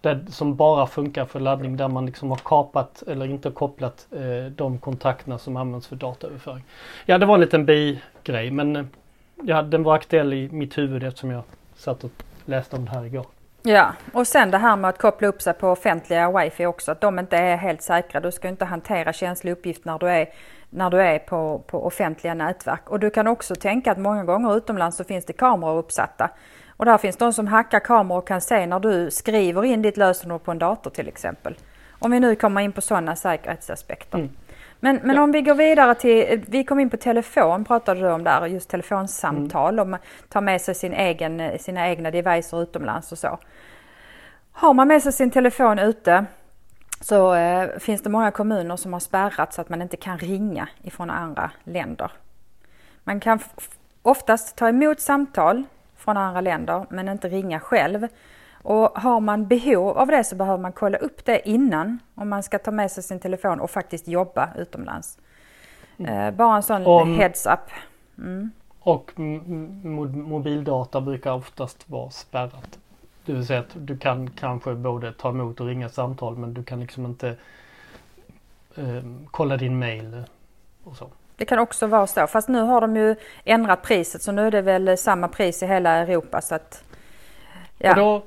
där, 0.00 0.24
som 0.28 0.56
bara 0.56 0.86
funkar 0.86 1.24
för 1.24 1.40
laddning 1.40 1.76
där 1.76 1.88
man 1.88 2.06
liksom 2.06 2.30
har 2.30 2.40
kapat 2.44 3.02
eller 3.06 3.26
inte 3.26 3.50
kopplat 3.50 4.06
eh, 4.10 4.52
de 4.52 4.78
kontakterna 4.78 5.38
som 5.38 5.56
används 5.56 5.86
för 5.86 5.96
dataöverföring. 5.96 6.64
Ja 7.06 7.18
det 7.18 7.26
var 7.26 7.34
en 7.34 7.40
liten 7.40 7.66
bigrej 7.66 8.50
men 8.50 8.76
eh, 8.76 8.84
ja, 9.42 9.62
den 9.62 9.82
var 9.82 9.94
aktuell 9.94 10.32
i 10.32 10.48
mitt 10.48 10.78
huvud 10.78 11.02
eftersom 11.02 11.30
jag 11.30 11.42
satt 11.76 12.04
och 12.04 12.10
läste 12.44 12.76
om 12.76 12.84
det 12.84 12.90
här 12.90 13.04
igår. 13.04 13.26
Ja, 13.62 13.92
och 14.12 14.26
sen 14.26 14.50
det 14.50 14.58
här 14.58 14.76
med 14.76 14.88
att 14.88 14.98
koppla 14.98 15.28
upp 15.28 15.42
sig 15.42 15.54
på 15.54 15.68
offentliga 15.68 16.38
wifi 16.38 16.66
också, 16.66 16.92
att 16.92 17.00
de 17.00 17.18
inte 17.18 17.36
är 17.36 17.56
helt 17.56 17.82
säkra. 17.82 18.20
Du 18.20 18.32
ska 18.32 18.48
inte 18.48 18.64
hantera 18.64 19.12
känslig 19.12 19.52
uppgift 19.52 19.84
när 19.84 19.98
du 19.98 20.08
är, 20.08 20.28
när 20.74 20.90
du 20.90 21.00
är 21.00 21.18
på, 21.18 21.62
på 21.66 21.86
offentliga 21.86 22.34
nätverk. 22.34 22.90
Och 22.90 23.00
du 23.00 23.10
kan 23.10 23.26
också 23.26 23.54
tänka 23.54 23.92
att 23.92 23.98
många 23.98 24.24
gånger 24.24 24.56
utomlands 24.56 24.96
så 24.96 25.04
finns 25.04 25.24
det 25.24 25.32
kameror 25.32 25.78
uppsatta. 25.78 26.30
Och 26.76 26.84
där 26.84 26.98
finns 26.98 27.16
de 27.16 27.32
som 27.32 27.46
hackar 27.46 27.80
kameror 27.80 28.18
och 28.18 28.26
kan 28.26 28.40
se 28.40 28.66
när 28.66 28.80
du 28.80 29.10
skriver 29.10 29.64
in 29.64 29.82
ditt 29.82 29.96
lösenord 29.96 30.42
på 30.44 30.50
en 30.50 30.58
dator 30.58 30.90
till 30.90 31.08
exempel. 31.08 31.54
Om 31.98 32.10
vi 32.10 32.20
nu 32.20 32.34
kommer 32.34 32.60
in 32.60 32.72
på 32.72 32.80
sådana 32.80 33.16
säkerhetsaspekter. 33.16 34.18
Mm. 34.18 34.30
Men, 34.80 35.00
men 35.02 35.16
ja. 35.16 35.22
om 35.22 35.32
vi 35.32 35.42
går 35.42 35.54
vidare 35.54 35.94
till, 35.94 36.44
vi 36.48 36.64
kom 36.64 36.80
in 36.80 36.90
på 36.90 36.96
telefon 36.96 37.64
pratade 37.64 38.00
du 38.00 38.10
om 38.10 38.24
där, 38.24 38.46
just 38.46 38.70
telefonsamtal, 38.70 39.74
mm. 39.74 39.82
om 39.82 39.90
man 39.90 40.00
tar 40.28 40.40
med 40.40 40.60
sig 40.60 40.74
sin 40.74 40.92
egen, 40.92 41.58
sina 41.58 41.88
egna 41.88 42.10
devices 42.10 42.54
utomlands 42.54 43.12
och 43.12 43.18
så. 43.18 43.38
Har 44.52 44.74
man 44.74 44.88
med 44.88 45.02
sig 45.02 45.12
sin 45.12 45.30
telefon 45.30 45.78
ute 45.78 46.24
så 47.02 47.34
eh, 47.34 47.78
finns 47.78 48.02
det 48.02 48.10
många 48.10 48.30
kommuner 48.30 48.76
som 48.76 48.92
har 48.92 49.00
spärrat 49.00 49.54
så 49.54 49.60
att 49.60 49.68
man 49.68 49.82
inte 49.82 49.96
kan 49.96 50.18
ringa 50.18 50.68
ifrån 50.82 51.10
andra 51.10 51.50
länder. 51.64 52.12
Man 53.04 53.20
kan 53.20 53.38
oftast 54.02 54.56
ta 54.56 54.68
emot 54.68 55.00
samtal 55.00 55.64
från 55.96 56.16
andra 56.16 56.40
länder 56.40 56.86
men 56.90 57.08
inte 57.08 57.28
ringa 57.28 57.60
själv. 57.60 58.08
Och 58.62 58.98
har 59.00 59.20
man 59.20 59.46
behov 59.46 59.98
av 59.98 60.06
det 60.06 60.24
så 60.24 60.36
behöver 60.36 60.58
man 60.58 60.72
kolla 60.72 60.98
upp 60.98 61.24
det 61.24 61.48
innan 61.48 61.98
om 62.14 62.28
man 62.28 62.42
ska 62.42 62.58
ta 62.58 62.70
med 62.70 62.90
sig 62.90 63.02
sin 63.02 63.20
telefon 63.20 63.60
och 63.60 63.70
faktiskt 63.70 64.08
jobba 64.08 64.48
utomlands. 64.56 65.18
Mm. 65.96 66.14
Eh, 66.14 66.30
bara 66.34 66.56
en 66.56 66.62
sån 66.62 66.86
om, 66.86 67.14
heads 67.14 67.46
up. 67.46 67.70
Mm. 68.18 68.50
Och 68.80 69.12
mobildata 70.14 71.00
brukar 71.00 71.32
oftast 71.32 71.90
vara 71.90 72.10
spärrat. 72.10 72.78
Det 73.24 73.32
vill 73.32 73.46
säga 73.46 73.60
att 73.60 73.72
du 73.74 73.98
kan 73.98 74.30
kanske 74.30 74.74
både 74.74 75.12
ta 75.12 75.28
emot 75.28 75.60
och 75.60 75.66
ringa 75.66 75.88
samtal 75.88 76.36
men 76.36 76.54
du 76.54 76.64
kan 76.64 76.80
liksom 76.80 77.06
inte 77.06 77.36
eh, 78.74 79.02
kolla 79.30 79.56
din 79.56 79.78
mail 79.78 80.22
och 80.84 80.96
så. 80.96 81.10
Det 81.36 81.44
kan 81.44 81.58
också 81.58 81.86
vara 81.86 82.06
så, 82.06 82.26
fast 82.26 82.48
nu 82.48 82.60
har 82.60 82.80
de 82.80 82.96
ju 82.96 83.16
ändrat 83.44 83.82
priset 83.82 84.22
så 84.22 84.32
nu 84.32 84.46
är 84.46 84.50
det 84.50 84.62
väl 84.62 84.98
samma 84.98 85.28
pris 85.28 85.62
i 85.62 85.66
hela 85.66 85.90
Europa 85.90 86.40
så 86.40 86.54
att 86.54 86.84
ja. 87.78 87.90
Och 87.90 87.96
då 87.96 88.22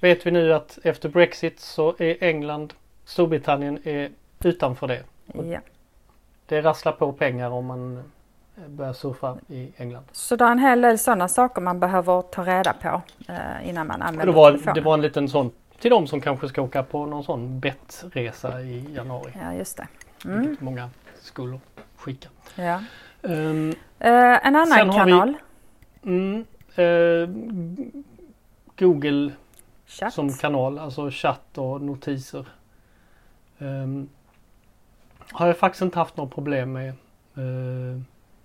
vet 0.00 0.26
vi 0.26 0.30
nu 0.30 0.54
att 0.54 0.78
efter 0.82 1.08
Brexit 1.08 1.60
så 1.60 1.94
är 1.98 2.22
England, 2.22 2.74
Storbritannien 3.04 3.78
är 3.84 4.10
utanför 4.44 4.86
det. 4.86 5.02
Ja. 5.32 5.60
Det 6.46 6.60
rasslar 6.60 6.92
på 6.92 7.12
pengar 7.12 7.50
om 7.50 7.66
man 7.66 8.02
börjar 8.68 8.92
surfa 8.92 9.38
i 9.48 9.72
England. 9.76 10.04
Så 10.12 10.36
det 10.36 10.44
är 10.44 10.52
en 10.52 10.58
hel 10.58 10.80
del 10.80 10.98
sådana 10.98 11.28
saker 11.28 11.62
man 11.62 11.80
behöver 11.80 12.22
ta 12.22 12.44
reda 12.44 12.72
på 12.72 13.02
eh, 13.28 13.68
innan 13.68 13.86
man 13.86 14.02
använder 14.02 14.26
det 14.26 14.32
var, 14.32 14.50
telefonen. 14.50 14.74
Det 14.74 14.80
var 14.80 14.94
en 14.94 15.02
liten 15.02 15.28
sån 15.28 15.50
till 15.80 15.90
de 15.90 16.06
som 16.06 16.20
kanske 16.20 16.48
ska 16.48 16.62
åka 16.62 16.82
på 16.82 17.06
någon 17.06 17.24
sån 17.24 17.60
bettresa 17.60 18.60
i 18.60 18.94
januari. 18.94 19.32
Ja 19.42 19.54
just 19.54 19.76
det. 19.76 19.86
Mm. 20.24 20.56
Många 20.60 20.90
skolor 21.20 21.60
skickar. 21.96 22.30
Ja. 22.54 22.80
Um, 23.22 23.68
uh, 23.68 23.74
en 24.46 24.56
annan 24.56 24.92
kanal. 24.92 25.36
Vi, 26.02 26.10
mm, 26.10 26.44
uh, 26.78 27.28
Google 28.78 29.32
chatt. 29.86 30.14
som 30.14 30.32
kanal, 30.32 30.78
alltså 30.78 31.10
chatt 31.10 31.58
och 31.58 31.82
notiser. 31.82 32.46
Um, 33.58 34.08
har 35.32 35.46
jag 35.46 35.58
faktiskt 35.58 35.82
inte 35.82 35.98
haft 35.98 36.16
något 36.16 36.34
problem 36.34 36.72
med 36.72 36.94
uh, 37.38 38.00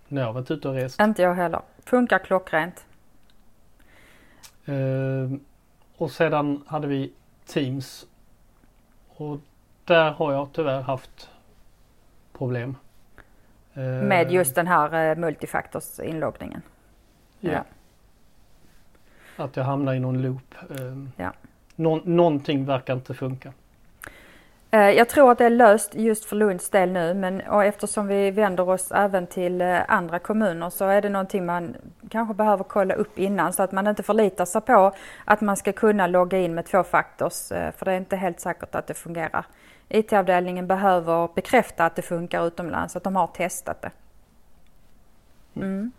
när 0.09 0.21
jag 0.21 0.33
varit 0.33 0.51
ute 0.51 0.69
och 0.69 0.75
rest. 0.75 1.01
Inte 1.01 1.21
jag 1.21 1.33
heller. 1.33 1.61
Funkar 1.85 2.19
klockrent. 2.19 2.85
Uh, 4.69 5.33
och 5.97 6.11
sedan 6.11 6.63
hade 6.67 6.87
vi 6.87 7.11
Teams. 7.45 8.05
Och 9.07 9.39
där 9.85 10.11
har 10.11 10.33
jag 10.33 10.49
tyvärr 10.53 10.81
haft 10.81 11.29
problem. 12.33 12.75
Uh, 13.77 13.83
med 13.83 14.31
just 14.31 14.55
den 14.55 14.67
här 14.67 15.11
uh, 15.11 15.17
multifaktorsinloggningen. 15.19 16.61
Ja. 17.39 17.51
ja. 17.51 17.63
Att 19.43 19.57
jag 19.57 19.63
hamnar 19.63 19.93
i 19.93 19.99
någon 19.99 20.21
loop. 20.21 20.55
Um, 20.67 21.11
ja. 21.17 21.33
Nå 21.75 22.01
någonting 22.05 22.65
verkar 22.65 22.93
inte 22.93 23.13
funka. 23.13 23.53
Eh, 24.71 24.89
jag 24.89 25.09
tror 25.09 25.31
att 25.31 25.37
det 25.37 25.45
är 25.45 25.49
löst 25.49 25.95
just 25.95 26.25
för 26.25 26.35
Lunds 26.35 26.69
del 26.69 26.91
nu 26.91 27.13
men 27.13 27.41
och 27.41 27.63
eftersom 27.63 28.07
vi 28.07 28.31
vänder 28.31 28.69
oss 28.69 28.91
även 28.91 29.27
till 29.27 29.61
eh, 29.61 29.79
andra 29.87 30.19
kommuner 30.19 30.69
så 30.69 30.85
är 30.85 31.01
det 31.01 31.09
någonting 31.09 31.45
man 31.45 31.75
kanske 32.09 32.33
behöver 32.33 32.63
kolla 32.63 32.93
upp 32.93 33.19
innan 33.19 33.53
så 33.53 33.63
att 33.63 33.71
man 33.71 33.87
inte 33.87 34.03
förlitar 34.03 34.45
sig 34.45 34.61
på 34.61 34.91
att 35.25 35.41
man 35.41 35.57
ska 35.57 35.71
kunna 35.71 36.07
logga 36.07 36.37
in 36.37 36.55
med 36.55 36.65
två 36.65 36.83
faktors 36.83 37.51
eh, 37.51 37.71
för 37.71 37.85
det 37.85 37.91
är 37.91 37.97
inte 37.97 38.15
helt 38.15 38.39
säkert 38.39 38.75
att 38.75 38.87
det 38.87 38.93
fungerar. 38.93 39.45
IT-avdelningen 39.89 40.67
behöver 40.67 41.29
bekräfta 41.35 41.85
att 41.85 41.95
det 41.95 42.01
funkar 42.01 42.47
utomlands, 42.47 42.95
att 42.95 43.03
de 43.03 43.15
har 43.15 43.27
testat 43.27 43.81
det. 43.81 43.91
Mm. 45.55 45.91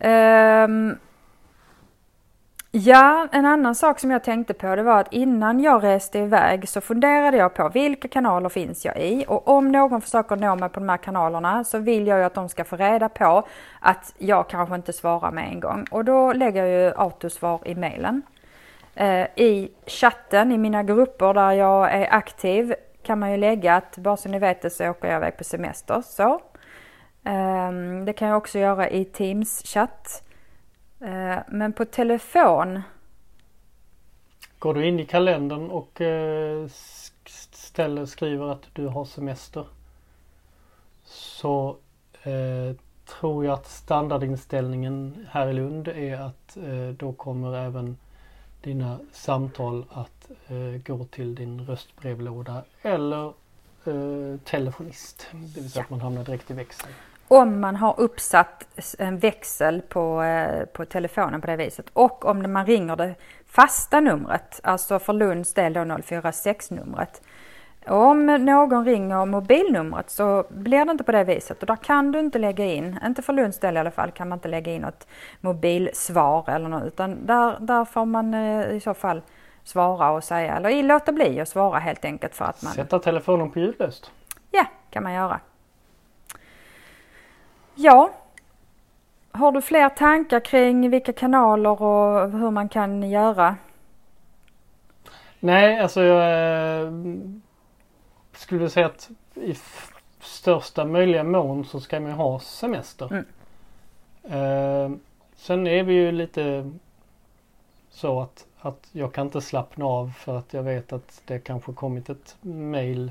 Um, 0.00 0.98
Ja, 2.70 3.28
en 3.32 3.46
annan 3.46 3.74
sak 3.74 4.00
som 4.00 4.10
jag 4.10 4.24
tänkte 4.24 4.54
på 4.54 4.76
det 4.76 4.82
var 4.82 5.00
att 5.00 5.12
innan 5.12 5.60
jag 5.60 5.84
reste 5.84 6.18
iväg 6.18 6.68
så 6.68 6.80
funderade 6.80 7.36
jag 7.36 7.54
på 7.54 7.68
vilka 7.68 8.08
kanaler 8.08 8.48
finns 8.48 8.84
jag 8.84 9.00
i 9.00 9.24
och 9.28 9.48
om 9.48 9.72
någon 9.72 10.00
försöker 10.00 10.36
nå 10.36 10.56
mig 10.56 10.68
på 10.68 10.80
de 10.80 10.88
här 10.88 10.96
kanalerna 10.96 11.64
så 11.64 11.78
vill 11.78 12.06
jag 12.06 12.18
ju 12.18 12.24
att 12.24 12.34
de 12.34 12.48
ska 12.48 12.64
få 12.64 12.76
reda 12.76 13.08
på 13.08 13.46
att 13.80 14.14
jag 14.18 14.48
kanske 14.48 14.74
inte 14.74 14.92
svarar 14.92 15.30
med 15.30 15.48
en 15.48 15.60
gång 15.60 15.86
och 15.90 16.04
då 16.04 16.32
lägger 16.32 16.64
jag 16.64 16.82
ju 16.82 16.92
autosvar 16.96 17.60
i 17.64 17.74
mailen. 17.74 18.22
Eh, 18.94 19.26
I 19.36 19.70
chatten 19.86 20.52
i 20.52 20.58
mina 20.58 20.82
grupper 20.82 21.34
där 21.34 21.52
jag 21.52 21.92
är 21.92 22.14
aktiv 22.14 22.74
kan 23.02 23.18
man 23.18 23.30
ju 23.30 23.36
lägga 23.36 23.76
att 23.76 23.98
bara 23.98 24.16
så 24.16 24.28
ni 24.28 24.38
vet 24.38 24.62
det 24.62 24.70
så 24.70 24.90
åker 24.90 25.08
jag 25.08 25.16
iväg 25.16 25.36
på 25.36 25.44
semester. 25.44 26.02
Så. 26.04 26.40
Ehm, 27.24 28.04
det 28.04 28.12
kan 28.12 28.28
jag 28.28 28.36
också 28.36 28.58
göra 28.58 28.88
i 28.88 29.04
Teams 29.04 29.62
chatt. 29.64 30.22
Eh, 31.00 31.38
men 31.48 31.72
på 31.72 31.84
telefon. 31.84 32.82
Går 34.58 34.74
du 34.74 34.86
in 34.86 35.00
i 35.00 35.06
kalendern 35.06 35.70
och 35.70 36.00
eh, 36.00 36.68
ställer, 37.50 38.06
skriver 38.06 38.52
att 38.52 38.62
du 38.72 38.86
har 38.86 39.04
semester. 39.04 39.66
Så 41.04 41.76
eh, 42.22 42.76
tror 43.06 43.44
jag 43.44 43.54
att 43.54 43.66
standardinställningen 43.66 45.26
här 45.30 45.48
i 45.48 45.52
Lund 45.52 45.88
är 45.88 46.20
att 46.20 46.56
eh, 46.56 46.88
då 46.96 47.12
kommer 47.12 47.56
även 47.56 47.96
dina 48.62 48.98
samtal 49.12 49.84
att 49.90 50.30
eh, 50.46 50.82
gå 50.86 51.04
till 51.04 51.34
din 51.34 51.66
röstbrevlåda 51.66 52.62
eller 52.82 53.26
eh, 53.84 54.40
telefonist. 54.44 55.26
Det 55.32 55.60
vill 55.60 55.70
säga 55.70 55.84
att 55.84 55.90
man 55.90 56.00
hamnar 56.00 56.24
direkt 56.24 56.50
i 56.50 56.54
växeln 56.54 56.92
om 57.28 57.60
man 57.60 57.76
har 57.76 58.00
uppsatt 58.00 58.66
en 58.98 59.18
växel 59.18 59.82
på, 59.82 60.22
eh, 60.22 60.64
på 60.64 60.84
telefonen 60.84 61.40
på 61.40 61.46
det 61.46 61.56
viset 61.56 61.86
och 61.92 62.24
om 62.24 62.52
man 62.52 62.66
ringer 62.66 62.96
det 62.96 63.14
fasta 63.46 64.00
numret, 64.00 64.60
alltså 64.62 64.98
för 64.98 65.12
Lunds 65.12 65.54
del 65.54 65.72
då 65.72 65.80
046-numret. 65.80 67.22
Om 67.86 68.26
någon 68.26 68.84
ringer 68.84 69.26
mobilnumret 69.26 70.10
så 70.10 70.44
blir 70.48 70.84
det 70.84 70.90
inte 70.90 71.04
på 71.04 71.12
det 71.12 71.24
viset 71.24 71.60
och 71.60 71.66
där 71.66 71.76
kan 71.76 72.12
du 72.12 72.18
inte 72.20 72.38
lägga 72.38 72.64
in, 72.64 72.98
inte 73.06 73.22
för 73.22 73.32
Lunds 73.32 73.58
del 73.58 73.76
i 73.76 73.78
alla 73.78 73.90
fall, 73.90 74.10
kan 74.10 74.28
man 74.28 74.36
inte 74.36 74.48
lägga 74.48 74.72
in 74.72 74.82
något 74.82 75.06
mobilsvar 75.40 76.44
eller 76.50 76.68
något 76.68 76.84
utan 76.84 77.26
där, 77.26 77.56
där 77.60 77.84
får 77.84 78.04
man 78.04 78.34
eh, 78.34 78.76
i 78.76 78.80
så 78.80 78.94
fall 78.94 79.22
svara 79.64 80.10
och 80.10 80.24
säga 80.24 80.56
eller 80.56 80.82
låta 80.82 81.12
bli 81.12 81.40
att 81.40 81.48
svara 81.48 81.78
helt 81.78 82.04
enkelt 82.04 82.34
för 82.34 82.44
att 82.44 82.62
man... 82.62 82.72
Sätta 82.72 82.98
telefonen 82.98 83.50
på 83.50 83.58
ljudlöst. 83.58 84.10
Ja, 84.50 84.64
kan 84.90 85.02
man 85.02 85.12
göra. 85.12 85.40
Ja. 87.80 88.10
Har 89.32 89.52
du 89.52 89.62
fler 89.62 89.88
tankar 89.88 90.40
kring 90.40 90.90
vilka 90.90 91.12
kanaler 91.12 91.82
och 91.82 92.30
hur 92.30 92.50
man 92.50 92.68
kan 92.68 93.10
göra? 93.10 93.56
Nej, 95.40 95.78
alltså 95.78 96.02
jag 96.02 96.82
eh, 96.82 96.92
skulle 98.32 98.70
säga 98.70 98.86
att 98.86 99.10
i 99.34 99.54
största 100.20 100.84
möjliga 100.84 101.24
mån 101.24 101.64
så 101.64 101.80
ska 101.80 102.00
man 102.00 102.10
ha 102.10 102.40
semester. 102.40 103.08
Mm. 103.12 103.24
Eh, 104.24 104.98
sen 105.36 105.66
är 105.66 105.82
vi 105.82 105.94
ju 105.94 106.12
lite 106.12 106.72
så 107.90 108.20
att, 108.20 108.46
att 108.60 108.88
jag 108.92 109.12
kan 109.12 109.26
inte 109.26 109.40
slappna 109.40 109.84
av 109.84 110.12
för 110.18 110.38
att 110.38 110.52
jag 110.52 110.62
vet 110.62 110.92
att 110.92 111.22
det 111.24 111.38
kanske 111.38 111.72
kommit 111.72 112.08
ett 112.08 112.36
mail. 112.40 113.10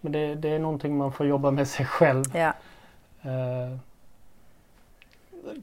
Men 0.00 0.12
det, 0.12 0.34
det 0.34 0.48
är 0.48 0.58
någonting 0.58 0.96
man 0.96 1.12
får 1.12 1.26
jobba 1.26 1.50
med 1.50 1.68
sig 1.68 1.86
själv. 1.86 2.24
Ja. 2.34 2.52
Eh, 3.22 3.76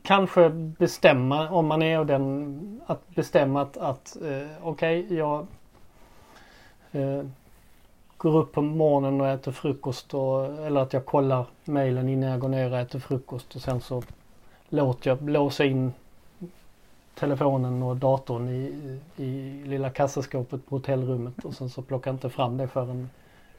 kanske 0.01 0.50
bestämma 0.50 1.50
om 1.50 1.67
man 1.67 1.81
är 1.81 2.03
den 2.03 2.81
att 2.86 3.10
bestämma 3.10 3.62
att, 3.62 3.77
att 3.77 4.17
eh, 4.22 4.48
okej 4.62 5.03
okay, 5.03 5.17
jag 5.17 5.48
eh, 6.91 7.25
går 8.17 8.38
upp 8.38 8.51
på 8.51 8.62
morgonen 8.62 9.22
och 9.22 9.27
äter 9.27 9.51
frukost 9.51 10.13
och, 10.13 10.45
eller 10.45 10.81
att 10.81 10.93
jag 10.93 11.05
kollar 11.05 11.45
mejlen 11.63 12.10
innan 12.10 12.29
jag 12.29 12.39
går 12.39 12.50
ner 12.50 12.72
och 12.72 12.77
äter 12.77 13.00
frukost 13.00 13.55
och 13.55 13.62
sen 13.62 13.81
så 13.81 14.03
låter 14.69 15.10
jag 15.10 15.17
blåsa 15.17 15.65
in 15.65 15.93
telefonen 17.15 17.83
och 17.83 17.98
datorn 17.98 18.50
i, 18.50 19.00
i 19.17 19.62
lilla 19.65 19.89
kassaskåpet 19.89 20.65
på 20.65 20.75
hotellrummet 20.75 21.45
och 21.45 21.53
sen 21.53 21.69
så 21.69 21.81
plockar 21.81 22.12
jag 22.12 22.15
inte 22.15 22.29
fram 22.29 22.57
det 22.57 22.67
förrän 22.67 23.10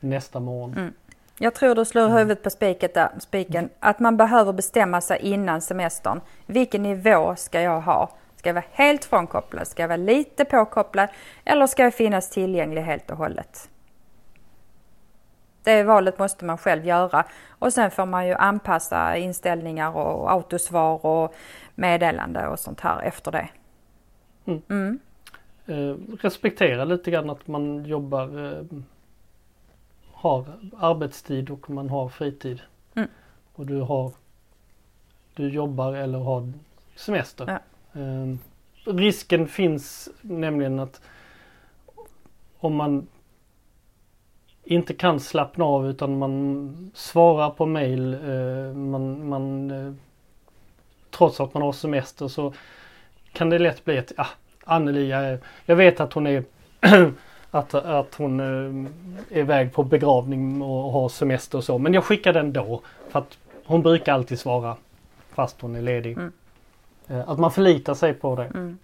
nästa 0.01 0.41
morgon. 0.41 0.73
Mm. 0.73 0.93
Jag 1.39 1.55
tror 1.55 1.75
du 1.75 1.85
slår 1.85 2.05
mm. 2.05 2.17
huvudet 2.17 2.43
på 2.43 2.51
spiket 2.51 2.95
där, 2.95 3.09
spiken. 3.19 3.69
Att 3.81 4.01
man 4.01 4.17
behöver 4.17 4.53
bestämma 4.53 5.01
sig 5.01 5.19
innan 5.23 5.61
semestern. 5.61 6.21
Vilken 6.47 6.83
nivå 6.83 7.37
ska 7.37 7.61
jag 7.61 7.81
ha? 7.81 8.11
Ska 8.37 8.49
jag 8.49 8.55
vara 8.55 8.65
helt 8.73 9.05
frånkopplad? 9.05 9.67
Ska 9.67 9.83
jag 9.83 9.89
vara 9.89 9.97
lite 9.97 10.45
påkopplad? 10.45 11.09
Eller 11.45 11.67
ska 11.67 11.83
jag 11.83 11.95
finnas 11.95 12.31
tillgänglig 12.31 12.83
helt 12.83 13.11
och 13.11 13.17
hållet? 13.17 13.71
Det 15.63 15.83
valet 15.83 16.19
måste 16.19 16.45
man 16.45 16.59
själv 16.59 16.87
göra 16.87 17.25
och 17.49 17.73
sen 17.73 17.91
får 17.91 18.07
man 18.07 18.27
ju 18.27 18.35
anpassa 18.35 19.17
inställningar 19.17 19.97
och 19.97 20.33
autosvar 20.33 21.07
och 21.07 21.35
meddelande 21.75 22.49
och 22.49 22.59
sånt 22.59 22.81
här 22.81 23.03
efter 23.03 23.33
det. 23.33 23.49
Mm. 24.47 24.63
Mm. 24.69 24.99
Eh, 25.67 26.17
respektera 26.21 26.85
lite 26.85 27.11
grann 27.11 27.31
att 27.31 27.47
man 27.47 27.85
jobbar, 27.85 28.47
eh, 28.47 28.65
har 30.25 30.45
arbetstid 30.77 31.51
och 31.51 31.71
man 31.71 31.91
har 31.91 32.09
fritid. 32.09 32.61
Mm. 32.95 33.09
Och 33.53 33.67
du 33.67 33.81
har, 33.81 34.13
du 35.35 35.49
jobbar 35.49 35.93
eller 35.93 36.19
har 36.19 36.53
semester. 36.97 37.45
Ja. 37.47 38.01
Eh, 38.01 38.37
risken 38.95 39.49
finns 39.49 40.09
nämligen 40.23 40.79
att 40.79 41.01
om 42.59 42.75
man 42.75 43.07
inte 44.65 44.95
kan 44.95 45.21
slappna 45.21 45.65
av 45.65 45.91
utan 45.91 46.19
man 46.19 46.91
svarar 46.95 47.51
på 47.51 47.67
mail. 47.67 48.15
Eh, 48.15 48.77
man, 48.77 49.29
man, 49.29 49.71
eh, 49.71 49.93
trots 51.11 51.41
att 51.41 51.55
man 51.55 51.63
har 51.63 51.73
semester 51.73 52.29
så 52.29 52.55
kan 53.33 53.51
det 53.51 53.59
lätt 53.59 53.85
bli 53.85 53.97
ett, 53.97 54.13
ja, 54.17 54.27
Anneli, 54.65 55.09
jag, 55.09 55.39
jag 55.65 55.77
vet 55.77 56.01
att 56.01 56.13
hon 56.13 56.27
är 56.27 56.45
att, 57.55 57.75
att 57.75 58.15
hon 58.15 58.41
eh, 58.41 59.37
är 59.39 59.41
iväg 59.41 59.73
på 59.73 59.85
begravning 59.85 60.63
och 60.63 60.93
har 60.93 61.09
semester 61.09 61.59
och 61.59 61.65
så. 61.65 61.79
Men 61.79 61.95
jag 61.95 62.05
skickar 62.05 62.33
den 62.33 62.53
då. 62.53 62.81
För 63.09 63.19
att 63.19 63.39
hon 63.65 63.83
brukar 63.83 64.13
alltid 64.13 64.39
svara 64.39 64.77
fast 65.35 65.61
hon 65.61 65.77
är 65.77 65.83
ledig. 65.83 66.19
Mm. 66.19 66.33
Att 67.27 67.39
man 67.39 67.51
förlitar 67.51 67.95
sig 67.95 68.15
på 68.15 68.37
det. 68.37 68.45
Mm. 68.45 68.79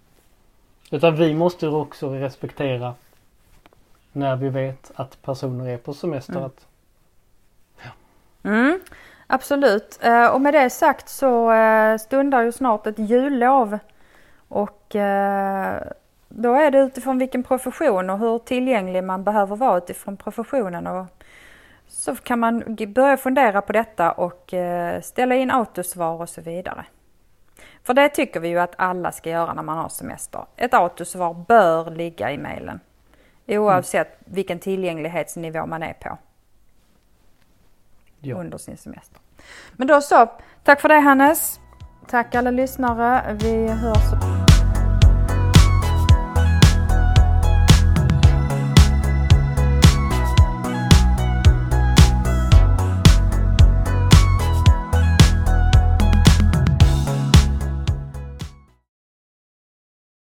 Utan 0.91 1.17
vi 1.17 1.35
måste 1.35 1.69
också 1.69 2.11
respektera 2.11 2.95
när 4.13 4.37
vi 4.37 4.49
vet 4.49 4.91
att 4.95 5.23
personer 5.23 5.69
är 5.69 5.77
på 5.77 5.95
semester. 5.95 6.33
Mm. 6.33 6.45
Att, 6.45 6.67
ja. 7.83 7.91
Mm, 8.51 8.81
absolut. 9.27 9.99
Eh, 10.03 10.27
och 10.27 10.41
med 10.41 10.55
det 10.55 10.71
sagt 10.71 11.09
så 11.09 11.53
eh, 11.53 11.97
stundar 11.97 12.43
ju 12.43 12.53
snart 12.53 12.87
ett 12.87 12.99
jullov. 12.99 13.79
Och 14.49 14.97
eh, 14.97 15.83
då 16.33 16.55
är 16.55 16.71
det 16.71 16.79
utifrån 16.79 17.19
vilken 17.19 17.43
profession 17.43 18.11
och 18.11 18.19
hur 18.19 18.39
tillgänglig 18.39 19.05
man 19.05 19.25
behöver 19.25 19.57
vara 19.57 19.79
utifrån 19.79 20.17
professionen. 20.17 20.87
Och 20.87 21.07
så 21.89 22.17
kan 22.17 22.39
man 22.39 22.77
börja 22.89 23.17
fundera 23.17 23.63
på 23.63 23.73
detta 23.73 24.13
och 24.13 24.55
ställa 25.03 25.35
in 25.35 25.51
autosvar 25.51 26.21
och 26.21 26.29
så 26.29 26.41
vidare. 26.41 26.85
För 27.83 27.95
det 27.95 28.09
tycker 28.09 28.41
vi 28.41 28.49
ju 28.49 28.59
att 28.59 28.75
alla 28.77 29.13
ska 29.13 29.31
göra 29.31 29.55
när 29.55 29.63
man 29.63 29.79
har 29.79 29.89
semester. 29.89 30.45
Ett 30.57 30.75
autosvar 30.75 31.35
bör 31.49 31.91
ligga 31.91 32.33
i 32.33 32.39
mejlen. 32.39 32.81
Oavsett 33.47 34.07
mm. 34.07 34.35
vilken 34.35 34.59
tillgänglighetsnivå 34.59 35.67
man 35.67 35.83
är 35.83 35.93
på. 35.93 36.19
Ja. 38.21 38.37
Under 38.37 38.59
sin 38.59 38.77
semester. 38.77 39.21
Men 39.73 39.87
då 39.87 40.01
så, 40.01 40.31
tack 40.65 40.81
för 40.81 40.89
det 40.89 41.01
Hannes. 41.01 41.61
Tack 42.09 42.35
alla 42.35 42.51
lyssnare. 42.51 43.37
Vi 43.41 43.69
hörs. 43.69 44.30